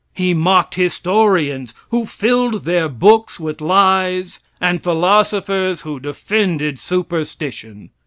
He 0.15 0.33
mocked 0.33 0.73
historians 0.73 1.75
who 1.91 2.07
filled 2.07 2.65
their 2.65 2.89
books 2.89 3.39
with 3.39 3.61
lies, 3.61 4.39
and 4.59 4.81
philosophers 4.81 5.81
who 5.81 5.99
defended 5.99 6.79
superstition. 6.79 7.91